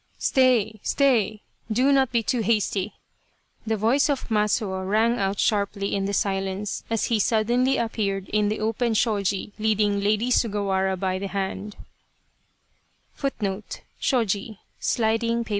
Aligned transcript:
Stay, 0.17 0.79
stay, 0.81 1.43
do 1.71 1.91
not 1.91 2.11
be 2.11 2.23
too 2.23 2.39
hasty!" 2.41 2.95
the 3.67 3.77
voice 3.77 4.09
of 4.09 4.29
Matsuo 4.31 4.83
rang 4.83 5.19
out 5.19 5.37
sharply 5.39 5.93
in 5.93 6.05
the 6.05 6.11
silence, 6.13 6.83
as 6.89 7.03
he 7.05 7.19
suddenly 7.19 7.77
appeared 7.77 8.27
in 8.29 8.49
the 8.49 8.59
open 8.61 8.95
shoji 8.95 9.49
t 9.49 9.53
leading 9.59 9.99
Lady 10.01 10.31
Sugawara 10.31 10.97
by 10.99 11.19
the 11.19 11.27
hand. 11.27 11.75